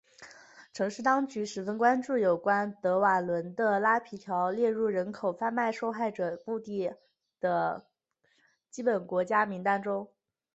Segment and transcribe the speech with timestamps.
[0.73, 6.95] 城市当局十分关注有关德瓦伦的拉皮条列入人口贩卖受害者目的地
[7.39, 7.85] 的
[8.71, 10.11] 基本国家名单中。